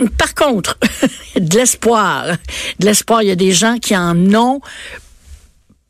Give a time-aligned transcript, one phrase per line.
[0.18, 0.78] Par contre,
[1.36, 2.36] de l'espoir.
[2.78, 4.60] De l'espoir, il y a des gens qui en ont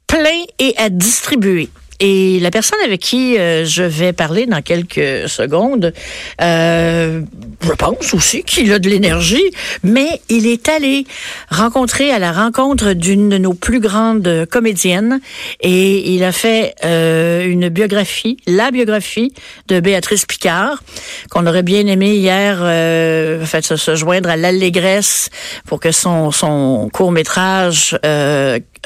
[0.06, 1.70] plein et à distribuer.
[2.00, 5.92] Et la personne avec qui euh, je vais parler dans quelques secondes,
[6.40, 7.20] euh,
[7.62, 9.50] je pense aussi qu'il a de l'énergie,
[9.82, 11.06] mais il est allé
[11.50, 15.20] rencontrer à la rencontre d'une de nos plus grandes comédiennes
[15.60, 19.34] et il a fait euh, une biographie, la biographie
[19.68, 20.82] de Béatrice Picard,
[21.30, 25.28] qu'on aurait bien aimé hier euh, fait, se, se joindre à l'allégresse
[25.66, 27.98] pour que son, son court métrage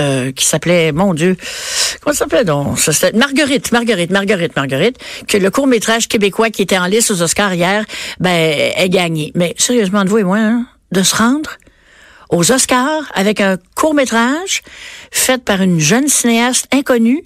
[0.01, 1.37] euh, qui s'appelait, mon Dieu,
[2.01, 2.79] comment ça s'appelait donc?
[3.15, 4.99] Marguerite, Marguerite, Marguerite, Marguerite,
[5.29, 7.85] que le court-métrage québécois qui était en liste aux Oscars hier,
[8.21, 9.33] ben, est gagné.
[9.35, 11.51] Mais sérieusement, de vous et moi, hein, de se rendre
[12.31, 14.63] aux Oscars avec un court-métrage
[15.11, 17.23] fait par une jeune cinéaste inconnue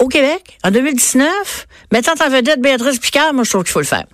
[0.00, 3.86] au Québec, en 2019, mettant en vedette Béatrice Picard, moi, je trouve qu'il faut le
[3.86, 4.04] faire.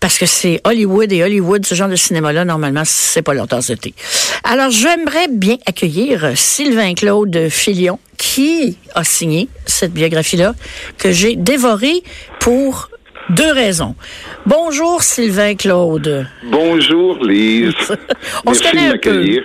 [0.00, 3.68] Parce que c'est Hollywood et Hollywood, ce genre de cinéma-là, normalement, c'est pas leur tasse
[3.68, 3.94] de thé.
[4.42, 10.54] Alors, j'aimerais bien accueillir Sylvain Claude Filion, qui a signé cette biographie-là,
[10.96, 12.02] que j'ai dévorée
[12.40, 12.88] pour
[13.30, 13.94] deux raisons.
[14.46, 16.26] Bonjour Sylvain Claude.
[16.44, 17.74] Bonjour Lise.
[18.46, 19.44] On se connaît un peu.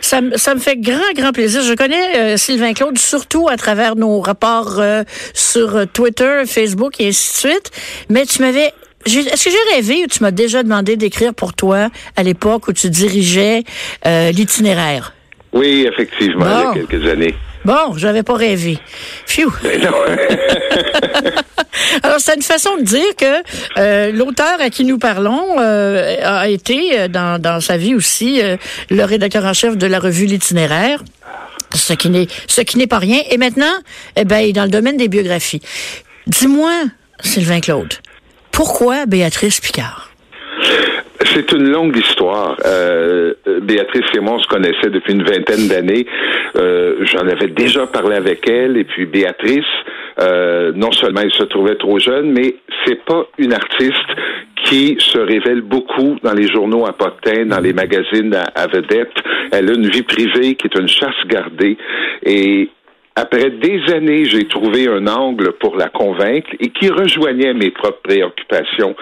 [0.00, 1.62] Ça, ça, me fait grand, grand plaisir.
[1.62, 7.08] Je connais euh, Sylvain Claude surtout à travers nos rapports euh, sur Twitter, Facebook et
[7.08, 7.70] ainsi de suite.
[8.08, 8.72] Mais tu m'avais
[9.06, 12.72] est-ce que j'ai rêvé ou tu m'as déjà demandé d'écrire pour toi à l'époque où
[12.72, 13.64] tu dirigeais
[14.06, 15.12] euh, l'itinéraire?
[15.52, 17.34] Oui, effectivement, il y a quelques années.
[17.64, 18.78] Bon, j'avais pas rêvé.
[19.26, 19.50] Phew.
[22.02, 23.42] Alors, c'est une façon de dire que
[23.78, 28.40] euh, l'auteur à qui nous parlons euh, a été, euh, dans, dans sa vie aussi,
[28.90, 31.02] le rédacteur en chef de la revue L'Itinéraire.
[31.74, 33.20] Ce qui n'est ce qui n'est pas rien.
[33.30, 33.72] Et maintenant,
[34.16, 35.60] eh ben, dans le domaine des biographies.
[36.26, 36.72] Dis-moi,
[37.20, 37.94] Sylvain Claude,
[38.52, 40.13] pourquoi Béatrice Picard?
[41.34, 42.56] C'est une longue histoire.
[42.64, 46.06] Euh, Béatrice et moi, on se connaissait depuis une vingtaine d'années.
[46.54, 48.76] Euh, J'en avais déjà parlé avec elle.
[48.76, 49.64] Et puis Béatrice,
[50.20, 54.10] euh, non seulement elle se trouvait trop jeune, mais c'est pas une artiste
[54.64, 59.12] qui se révèle beaucoup dans les journaux à potin, dans les magazines à, à vedette.
[59.50, 61.76] Elle a une vie privée qui est une chasse gardée.
[62.24, 62.70] Et
[63.16, 68.02] après des années, j'ai trouvé un angle pour la convaincre et qui rejoignait mes propres
[68.02, 68.96] préoccupations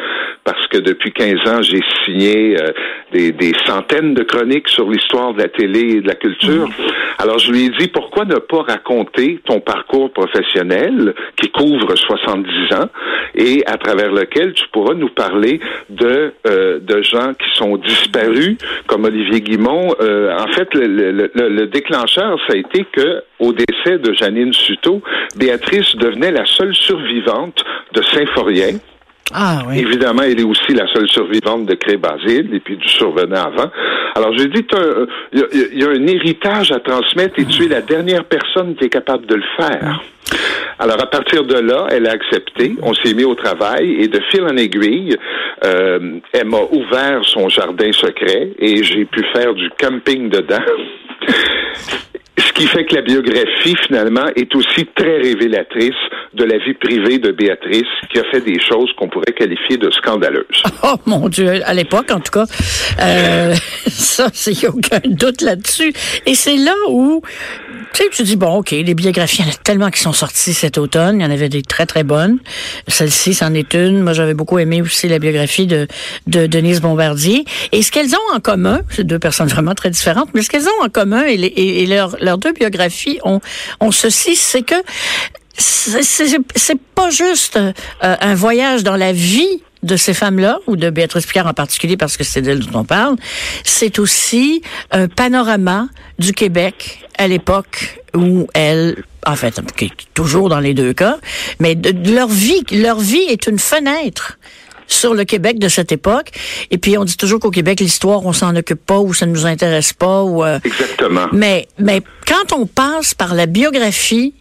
[0.45, 2.73] parce que depuis 15 ans, j'ai signé euh,
[3.13, 6.69] des, des, centaines de chroniques sur l'histoire de la télé et de la culture.
[6.69, 6.73] Mmh.
[7.19, 12.75] Alors, je lui ai dit, pourquoi ne pas raconter ton parcours professionnel qui couvre 70
[12.75, 12.89] ans
[13.35, 18.57] et à travers lequel tu pourras nous parler de, euh, de gens qui sont disparus,
[18.87, 19.95] comme Olivier Guimont.
[20.01, 24.53] Euh, en fait, le, le, le, déclencheur, ça a été que au décès de Janine
[24.53, 25.03] Suto,
[25.37, 28.79] Béatrice devenait la seule survivante de Saint-Forien.
[29.35, 29.79] Ah, oui.
[29.79, 33.71] Évidemment, elle est aussi la seule survivante de Cré-Basile et puis du survenant avant.
[34.15, 34.65] Alors, j'ai dit,
[35.33, 38.91] il y, a un héritage à transmettre et tu es la dernière personne qui est
[38.91, 40.03] capable de le faire.
[40.79, 42.77] Alors, à partir de là, elle a accepté.
[42.83, 45.17] On s'est mis au travail et de fil en aiguille,
[45.65, 50.65] euh, elle m'a ouvert son jardin secret et j'ai pu faire du camping dedans.
[52.55, 55.95] Ce qui fait que la biographie, finalement, est aussi très révélatrice
[56.35, 59.91] de la vie privée de Béatrice, qui a fait des choses qu'on pourrait qualifier de
[59.91, 60.45] scandaleuses.
[60.85, 62.45] Oh mon Dieu, à l'époque, en tout cas,
[63.01, 63.55] euh,
[63.87, 65.93] ça, a aucun doute là-dessus.
[66.27, 67.23] Et c'est là où,
[67.95, 70.13] tu sais, tu dis, bon, OK, les biographies, il y en a tellement qui sont
[70.13, 71.21] sorties cet automne.
[71.21, 72.39] Il y en avait des très, très bonnes.
[72.89, 74.01] Celle-ci, c'en est une.
[74.01, 75.87] Moi, j'avais beaucoup aimé aussi la biographie de,
[76.27, 77.45] de Denise Bombardier.
[77.71, 80.67] Et ce qu'elles ont en commun, c'est deux personnes vraiment très différentes, mais ce qu'elles
[80.67, 83.41] ont en commun et, et, leur, leurs deux biographies ont,
[83.81, 84.75] ont ceci, c'est que
[85.55, 91.27] c'est pas juste euh, un voyage dans la vie de ces femmes-là, ou de Béatrice
[91.27, 93.17] Picard en particulier, parce que c'est d'elle dont on parle,
[93.65, 95.89] c'est aussi un panorama
[96.19, 99.61] du Québec à l'époque où elle, en fait,
[100.15, 101.19] toujours dans les deux cas,
[101.59, 104.39] mais de, leur vie, leur vie est une fenêtre
[104.93, 106.31] sur le Québec de cette époque.
[106.71, 109.33] Et puis on dit toujours qu'au Québec, l'histoire, on s'en occupe pas ou ça ne
[109.33, 110.23] nous intéresse pas.
[110.23, 111.27] Ou, euh, Exactement.
[111.33, 114.35] Mais, mais quand on passe par la biographie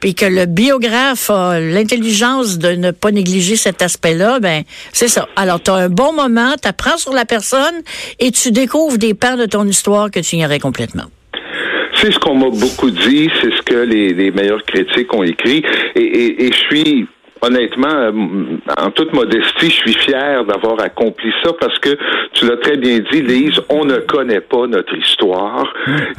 [0.00, 4.62] puis que le biographe a l'intelligence de ne pas négliger cet aspect-là, ben
[4.92, 5.26] c'est ça.
[5.36, 7.74] Alors, tu as un bon moment, tu apprends sur la personne
[8.18, 11.04] et tu découvres des pans de ton histoire que tu ignorais complètement.
[12.00, 15.64] C'est ce qu'on m'a beaucoup dit, c'est ce que les, les, meilleurs critiques ont écrit,
[15.94, 17.06] et, et, et je suis
[17.42, 18.12] honnêtement, euh,
[18.78, 21.90] en toute modestie, je suis fier d'avoir accompli ça parce que
[22.32, 25.72] tu l'as très bien dit, Lise, on ne connaît pas notre histoire.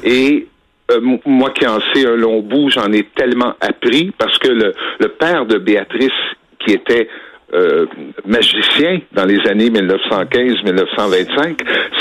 [0.04, 0.48] Et
[0.92, 4.74] euh, moi qui en sais un long bout, j'en ai tellement appris parce que le,
[5.00, 6.12] le père de Béatrice,
[6.60, 7.10] qui était
[7.54, 7.86] euh,
[8.26, 11.60] magicien dans les années 1915-1925,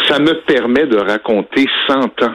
[0.08, 2.34] ça me permet de raconter 100 ans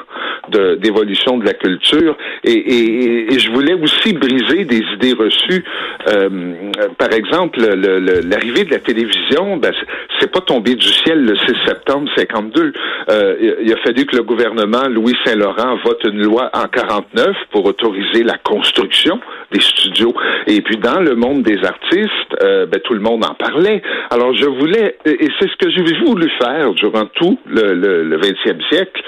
[0.50, 5.64] d'évolution de, la culture et, je voulais aussi briser des idées reçues.
[6.08, 9.74] Euh, par exemple, l'arrivée de la télévision, ben,
[10.20, 12.74] c'est pas tombé du ciel le 6 septembre 52.
[13.10, 17.66] Euh, il a fallu que le gouvernement Louis Saint-Laurent vote une loi en 49 pour
[17.66, 19.20] autoriser la construction
[19.52, 20.14] des studios.
[20.48, 23.82] Et puis dans le monde des artistes, euh, ben, tout le monde en parlait.
[24.10, 28.62] Alors je voulais, et c'est ce que j'ai voulu faire durant tout le, le, 20e
[28.70, 29.02] siècle,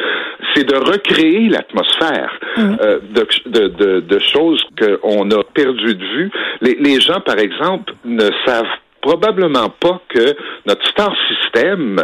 [0.53, 2.75] c'est de recréer l'atmosphère mmh.
[2.81, 6.31] euh, de, de, de, choses qu'on a perdu de vue.
[6.61, 8.65] Les, les gens, par exemple, ne savent
[9.01, 10.35] probablement pas que
[10.65, 12.03] notre star système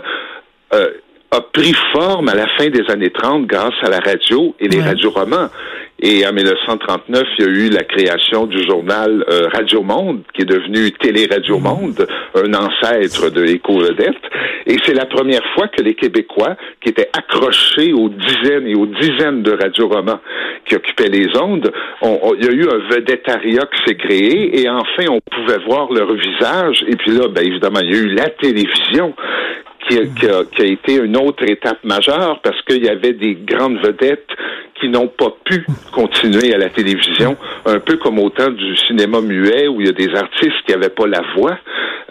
[0.73, 0.89] euh,
[1.31, 4.81] a pris forme à la fin des années 30 grâce à la radio et les
[4.81, 5.49] radioromans.
[6.01, 10.43] Et en 1939, il y a eu la création du journal euh, Radio Monde, qui
[10.43, 14.15] est devenu Télé Radio Monde, un ancêtre de Éco Vedette.
[14.65, 18.85] Et c'est la première fois que les Québécois, qui étaient accrochés aux dizaines et aux
[18.85, 20.19] dizaines de radioromans
[20.65, 21.71] qui occupaient les ondes,
[22.01, 26.13] il y a eu un vedettariat qui s'est créé et enfin on pouvait voir leur
[26.13, 26.85] visage.
[26.87, 29.13] Et puis là, ben, évidemment, il y a eu la télévision
[29.87, 33.79] qui a, qui a, été une autre étape majeure parce qu'il y avait des grandes
[33.79, 34.27] vedettes
[34.79, 37.35] qui n'ont pas pu continuer à la télévision,
[37.65, 40.71] un peu comme au temps du cinéma muet où il y a des artistes qui
[40.71, 41.57] n'avaient pas la voix.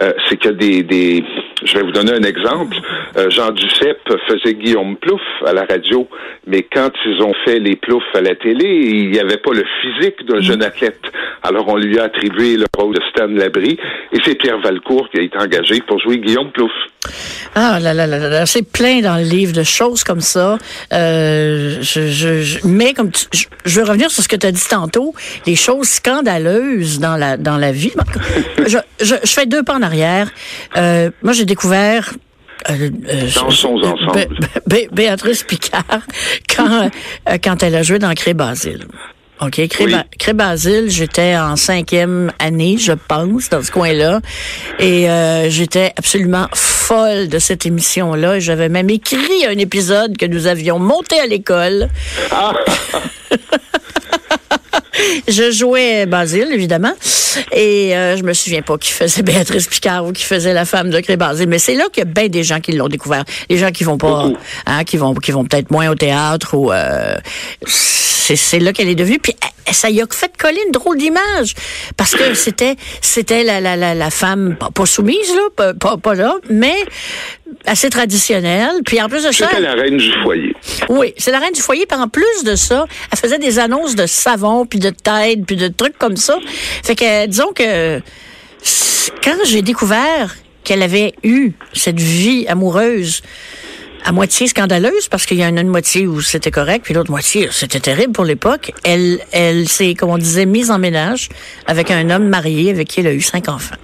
[0.00, 1.24] Euh, c'est que des, des,
[1.64, 2.76] je vais vous donner un exemple.
[3.16, 6.08] Euh, Jean Duceppe faisait Guillaume Plouf à la radio,
[6.46, 9.64] mais quand ils ont fait les Ploufs à la télé, il n'y avait pas le
[9.80, 11.00] physique d'un jeune athlète.
[11.42, 13.78] Alors on lui a attribué le rôle de Stan Labrie,
[14.12, 16.72] et c'est Pierre Valcourt qui a été engagé pour jouer Guillaume Plouf.
[17.54, 20.58] Ah là là là là, c'est plein dans le livre de choses comme ça.
[20.92, 24.66] Euh, je, je, mais comme je, je, veux revenir sur ce que tu as dit
[24.68, 25.14] tantôt,
[25.46, 27.92] les choses scandaleuses dans la dans la vie.
[29.00, 30.30] je fais deux pas en arrière.
[30.76, 32.14] Euh, moi, j'ai découvert
[32.70, 33.82] euh, euh ensemble.
[34.92, 35.82] Béatrice Picard
[36.56, 36.90] quand
[37.28, 38.86] euh, quand elle a joué dans Cré Basile.
[39.40, 39.68] OK.
[40.18, 44.20] Cré, Basile, j'étais en cinquième année, je pense, dans ce coin-là.
[44.80, 45.06] Et
[45.48, 48.40] j'étais absolument folle de cette émission-là.
[48.40, 51.88] J'avais même écrit un épisode que nous avions monté à l'école.
[52.32, 52.52] Ah.
[55.28, 56.92] je jouais Basile, évidemment.
[57.52, 60.90] Et euh, je me souviens pas qui faisait Béatrice Picard ou qui faisait la femme
[60.90, 61.48] de Cré Basile.
[61.48, 63.24] Mais c'est là qu'il y a bien des gens qui l'ont découvert.
[63.48, 64.30] Les gens qui vont pas,
[64.66, 67.16] hein, qui vont, qui vont peut-être moins au théâtre ou euh,
[67.66, 69.18] c'est là qu'elle est devenue.
[69.18, 69.34] Puis
[69.72, 71.54] ça y a fait coller une drôle d'image
[71.96, 76.36] parce que c'était c'était la, la, la, la, femme pas, soumise là, pas, pas, là,
[76.50, 76.76] mais
[77.64, 78.82] assez traditionnelle.
[78.84, 80.54] Puis en plus de ça, c'était la reine du foyer.
[80.88, 81.86] Oui, c'est la reine du foyer.
[81.86, 85.56] Puis en plus de ça, elle faisait des annonces de savon puis de tête puis
[85.56, 86.38] de trucs comme ça.
[86.82, 88.00] Fait que disons que
[89.22, 93.22] quand j'ai découvert qu'elle avait eu cette vie amoureuse
[94.04, 97.48] à moitié scandaleuse parce qu'il y a une, moitié où c'était correct, puis l'autre moitié
[97.50, 98.72] c'était terrible pour l'époque.
[98.84, 101.28] Elle, elle s'est, comme on disait, mise en ménage
[101.66, 103.76] avec un homme marié avec qui elle a eu cinq enfants.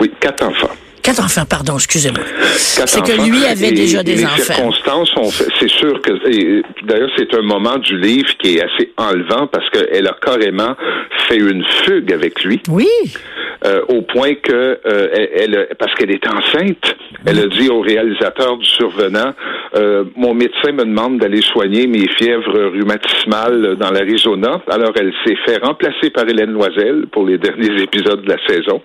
[0.00, 0.70] Oui, quatre enfants.
[1.08, 2.22] Quatre enfants, pardon, excusez-moi.
[2.52, 4.42] C'est que lui avait déjà des les enfants.
[4.42, 6.12] circonstances c'est sûr que,
[6.84, 10.76] d'ailleurs, c'est un moment du livre qui est assez enlevant parce qu'elle a carrément
[11.26, 12.60] fait une fugue avec lui.
[12.68, 12.88] Oui.
[13.64, 14.52] Euh, au point que
[14.84, 16.94] euh, elle, parce qu'elle est enceinte,
[17.24, 19.32] elle a dit au réalisateur du survenant
[19.76, 24.62] euh, mon médecin me demande d'aller soigner mes fièvres rhumatismales dans l'Arizona.
[24.68, 28.82] Alors elle s'est fait remplacer par Hélène Loisel pour les derniers épisodes de la saison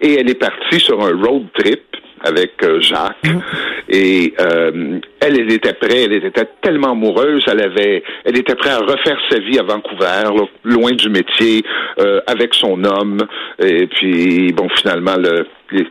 [0.00, 1.82] et elle est partie sur un road trip
[2.20, 3.24] avec euh, Jacques.
[3.24, 3.40] Mm.
[3.88, 8.72] Et euh, elle, elle était prête, elle était tellement amoureuse, elle avait, elle était prête
[8.72, 10.24] à refaire sa vie à Vancouver,
[10.64, 11.62] loin du métier,
[12.00, 13.18] euh, avec son homme.
[13.60, 15.46] Et puis, bon, finalement, le,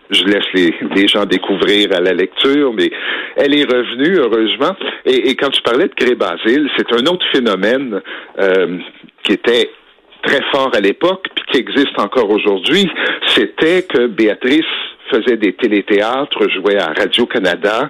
[0.09, 2.91] je laisse les, les, gens découvrir à la lecture, mais
[3.37, 4.75] elle est revenue, heureusement.
[5.05, 8.01] Et, et quand tu parlais de Cré Basile, c'est un autre phénomène
[9.23, 9.69] qui était
[10.25, 12.89] très fort à l'époque, puis qui existe encore aujourd'hui,
[13.27, 14.65] c'était que Béatrice
[15.11, 17.89] faisait des téléthéâtres, jouait à Radio-Canada,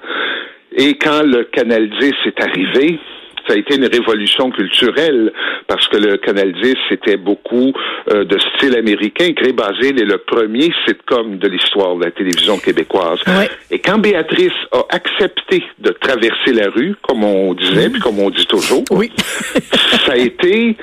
[0.77, 3.00] et quand le Canal 10 est arrivé,
[3.48, 5.32] ça a été une révolution culturelle
[5.68, 7.74] parce que le Canal 10 c'était beaucoup
[8.12, 9.30] euh, de style américain.
[9.32, 13.20] Gré Basile est le premier sitcom de l'histoire de la télévision québécoise.
[13.72, 18.30] Et quand Béatrice a accepté de traverser la rue, comme on disait, puis comme on
[18.30, 19.12] dit toujours, oui.
[20.06, 20.75] ça a été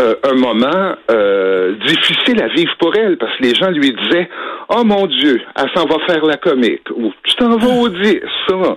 [0.00, 4.28] euh, un moment euh, difficile à vivre pour elle parce que les gens lui disaient
[4.68, 8.20] Oh mon Dieu, elle s'en va faire la comique ou tu t'en vas au 10.
[8.48, 8.76] Ça.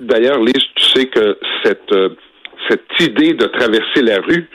[0.00, 2.08] D'ailleurs, Lise, tu sais que cette, euh,
[2.68, 4.48] cette idée de traverser la rue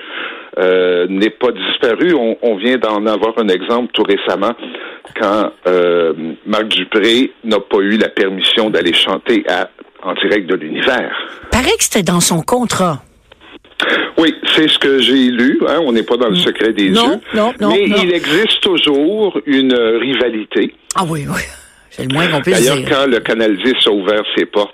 [1.09, 2.13] n'est pas disparue.
[2.15, 4.53] On, on vient d'en avoir un exemple tout récemment.
[5.19, 6.13] quand euh,
[6.45, 9.69] Marc Dupré n'a pas eu la permission d'aller chanter à,
[10.03, 11.15] en direct de l'univers.
[11.51, 13.01] Paraît que c'était dans son contrat.
[14.17, 15.59] Oui, c'est ce que j'ai lu.
[15.67, 17.19] Hein, on n'est pas dans le secret des non, yeux.
[17.35, 17.97] Non, non, Mais non.
[18.03, 20.73] il existe toujours une rivalité.
[20.95, 21.41] Ah oui, oui.
[21.91, 24.73] C'est le moins qu'on puisse D'ailleurs, quand le Canal 10 a ouvert ses portes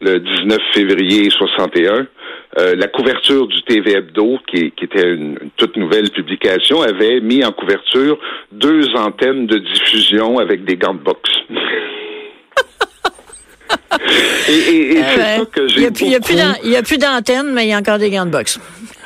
[0.00, 2.06] le 19 février 61,
[2.58, 7.20] euh, la couverture du TV Hebdo, qui, qui était une, une, toute nouvelle publication, avait
[7.20, 8.18] mis en couverture
[8.52, 11.30] deux antennes de diffusion avec des gants de boxe.
[14.48, 15.38] et, et, et Ah c'est ouais.
[15.38, 15.86] ça que Il j'ai n'y
[16.64, 18.60] il y a plus d'antenne, mais il y a encore des gants de boxe.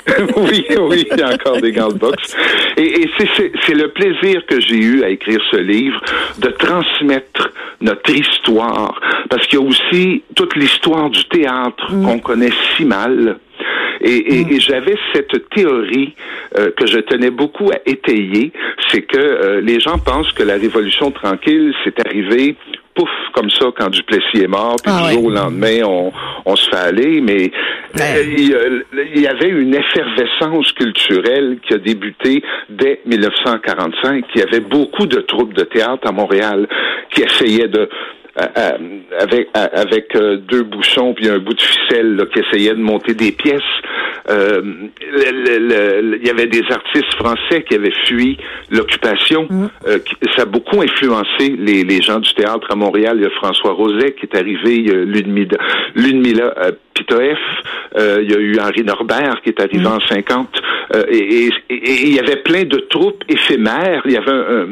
[0.36, 2.36] oui, oui, il y a encore des gants de boxe.
[2.76, 6.00] Et, c'est le plaisir que j'ai eu à écrire ce livre,
[6.38, 9.00] de transmettre notre histoire,
[9.30, 13.38] parce qu'il y a aussi toute l'histoire du théâtre qu'on connaît si mal.
[14.02, 16.14] Et, et- et j'avais cette théorie
[16.58, 18.50] euh, que je tenais beaucoup à étayer,
[18.88, 22.56] c'est que euh, les gens pensent que la Révolution tranquille, c'est arrivé
[22.94, 25.12] pouf, comme ça, quand Duplessis est mort, puis Ah du ouais.
[25.12, 26.12] jour au lendemain, on,
[26.46, 27.52] on se fait aller, mais
[27.94, 28.16] Ouais.
[28.16, 28.84] euh, il,
[29.14, 34.24] il y avait une effervescence culturelle qui a débuté dès 1945.
[34.34, 36.66] Il y avait beaucoup de troupes de théâtre à Montréal
[37.12, 37.88] qui essayaient de
[38.36, 42.80] avec euh, avec euh, deux bouchons puis un bout de ficelle là, qui essayaient de
[42.80, 43.62] monter des pièces.
[44.28, 44.60] Euh,
[45.12, 48.36] le- le- le- il y avait des artistes français qui avaient fui
[48.70, 49.48] l'occupation.
[49.88, 53.16] Euh, qui- ça a beaucoup influencé les, les gens du théâtre à Montréal.
[53.18, 55.58] Il y a François Roset qui est arrivé, il y a Ludmilla,
[55.94, 57.38] Ludmilla euh, Pitoef,
[57.96, 60.60] euh, il y a eu Henri Norbert qui est arrivé en 50.
[60.94, 64.02] euh, et, et- et il y avait plein de troupes éphémères.
[64.04, 64.66] Il y avait un,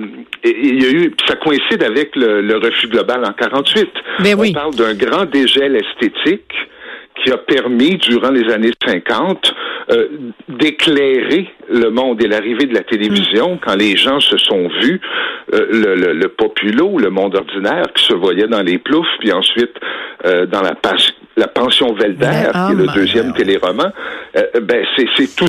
[0.45, 3.91] il y a eu, ça coïncide avec le, le refus global en 48.
[4.21, 4.51] Ben oui.
[4.51, 6.53] On parle d'un grand dégel esthétique
[7.23, 9.55] qui a permis, durant les années 50,
[9.91, 10.07] euh,
[10.49, 15.01] d'éclairer le monde et l'arrivée de la télévision quand les gens se sont vus,
[15.53, 19.33] euh, le, le, le populo, le monde ordinaire qui se voyait dans les ploufs, puis
[19.33, 19.75] ensuite
[20.25, 20.75] euh, dans la,
[21.47, 23.93] pension Velder, Ben, qui est le deuxième ben, téléroman,
[24.37, 25.47] euh, ben c'est tout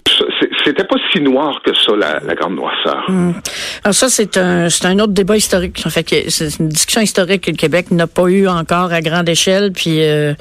[0.63, 3.05] C'était pas si noir que ça, la, grande noirceur.
[3.83, 5.81] Alors ça, c'est un, c'est un autre débat historique.
[5.85, 9.27] En fait, c'est une discussion historique que le Québec n'a pas eu encore à grande
[9.27, 9.71] échelle.
[9.71, 10.33] Puis euh,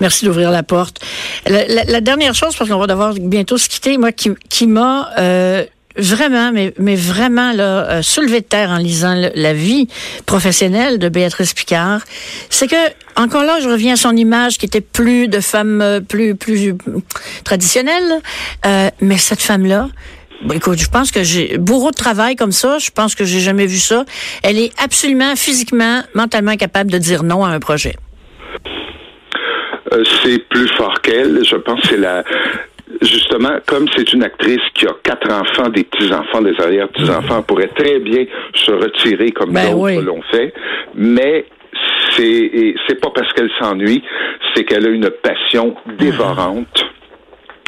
[0.00, 0.98] merci d'ouvrir la porte.
[1.46, 5.64] La dernière chose, parce qu'on va devoir bientôt se quitter, moi, qui, qui m'a euh,
[5.98, 9.88] vraiment, mais, mais vraiment là, euh, soulevé de terre en lisant la vie
[10.26, 12.00] professionnelle de Béatrice Picard,
[12.50, 12.76] c'est que
[13.16, 16.74] encore là, je reviens à son image qui était plus de femme euh, plus plus
[17.44, 18.20] traditionnelle,
[18.64, 19.88] euh, mais cette femme-là.
[20.42, 22.78] Bon, écoute, je pense que j'ai bourreau de travail comme ça.
[22.78, 24.04] Je pense que j'ai jamais vu ça.
[24.44, 27.96] Elle est absolument physiquement, mentalement capable de dire non à un projet.
[29.92, 31.44] Euh, c'est plus fort qu'elle.
[31.44, 32.22] Je pense que c'est la.
[33.02, 37.70] Justement, comme c'est une actrice qui a quatre enfants, des petits-enfants, des arrière-petits-enfants, elle pourrait
[37.76, 40.02] très bien se retirer comme Ben d'autres oui.
[40.02, 40.52] l'ont fait.
[40.94, 41.44] Mais
[42.16, 44.02] c'est c'est pas parce qu'elle s'ennuie,
[44.54, 46.86] c'est qu'elle a une passion dévorante.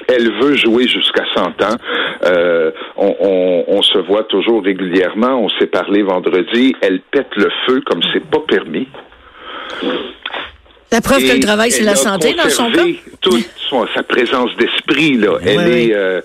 [0.09, 1.77] Elle veut jouer jusqu'à 100 ans.
[2.25, 5.39] Euh, on, on- on se voit toujours régulièrement.
[5.45, 6.75] On s'est parlé vendredi.
[6.81, 8.89] Elle pète le feu comme c'est pas permis.
[10.93, 12.83] La preuve que le travail, c'est la santé dans son cas.
[13.21, 15.17] toute son- sa présence d'esprit.
[15.17, 15.39] Là.
[15.45, 16.21] Elle Oui, est, euh,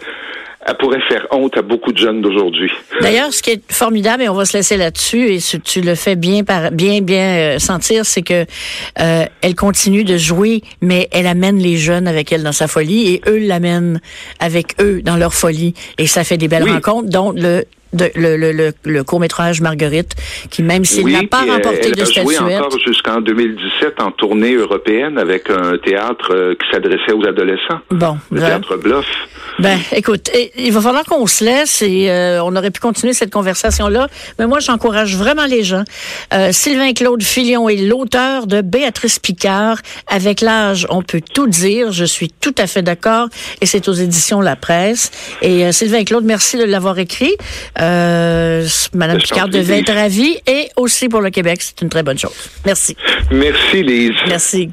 [0.68, 2.72] elle pourrait faire honte à beaucoup de jeunes d'aujourd'hui.
[3.00, 5.94] D'ailleurs, ce qui est formidable, et on va se laisser là-dessus, et ce- tu le
[5.94, 8.46] fais bien, par, bien, bien euh, sentir, c'est que
[9.00, 13.14] euh, elle continue de jouer, mais elle amène les jeunes avec elle dans sa folie,
[13.14, 14.00] et eux l'amènent
[14.40, 16.72] avec eux dans leur folie, et ça fait des belles Oui.
[16.72, 20.14] rencontres, dont le de- le, le, le, le court-métrage Marguerite,
[20.50, 23.22] qui même s'il oui, n'a pas euh, remporté elle de a joué statuette, encore jusqu'en
[23.22, 27.80] 2017 en tournée européenne avec un théâtre euh, qui s'adressait aux adolescents.
[27.92, 28.56] bon, Le voilà.
[28.60, 29.06] théâtre Bluff.
[29.58, 33.32] Ben, écoute, il va falloir qu'on se laisse et euh, on aurait pu continuer cette
[33.32, 34.08] conversation-là.
[34.38, 35.84] Mais moi, j'encourage vraiment les gens.
[36.34, 39.78] Euh, Sylvain Claude Filion est l'auteur de Béatrice Picard.
[40.08, 41.94] Avec l'âge, on peut tout dire.
[41.94, 43.30] Je suis tout à fait d'accord.
[43.62, 45.10] Et c'est aux éditions La Presse.
[45.42, 47.34] Et euh, Sylvain Claude, merci de l'avoir écrit.
[47.80, 47.85] Euh,
[48.94, 52.04] Madame Je t'en Picard devait être ravie et aussi pour le Québec, c'est une très
[52.04, 52.36] bonne chose.
[52.66, 52.96] Merci.
[53.32, 54.12] Merci, Lise.
[54.28, 54.70] Merci.